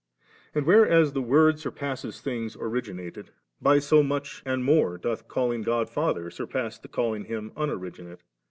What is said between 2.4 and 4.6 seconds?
originated, by so much